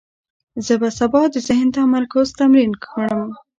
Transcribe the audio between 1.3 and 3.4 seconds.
د ذهن تمرکز تمرین کړم.